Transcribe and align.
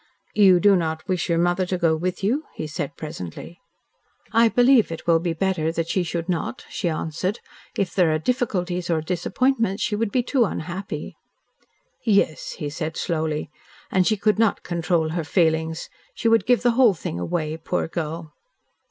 "You 0.33 0.59
do 0.59 0.75
not 0.75 1.07
wish 1.07 1.29
your 1.29 1.37
mother 1.37 1.63
to 1.67 1.77
go 1.77 1.95
with 1.95 2.23
you?" 2.23 2.45
he 2.55 2.65
said 2.65 2.97
presently. 2.97 3.59
"I 4.33 4.49
believe 4.49 4.91
it 4.91 5.05
will 5.05 5.19
be 5.19 5.33
better 5.33 5.71
that 5.71 5.89
she 5.89 6.01
should 6.01 6.27
not," 6.27 6.65
she 6.71 6.89
answered. 6.89 7.39
"If 7.77 7.93
there 7.93 8.11
are 8.11 8.17
difficulties 8.17 8.89
or 8.89 9.01
disappointments 9.01 9.83
she 9.83 9.95
would 9.95 10.11
be 10.11 10.23
too 10.23 10.43
unhappy." 10.45 11.17
"Yes," 12.03 12.53
he 12.53 12.67
said 12.67 12.97
slowly, 12.97 13.51
"and 13.91 14.07
she 14.07 14.17
could 14.17 14.39
not 14.39 14.63
control 14.63 15.09
her 15.09 15.23
feelings. 15.23 15.87
She 16.15 16.27
would 16.27 16.47
give 16.47 16.63
the 16.63 16.71
whole 16.71 16.95
thing 16.95 17.19
away, 17.19 17.55
poor 17.57 17.87
girl." 17.87 18.33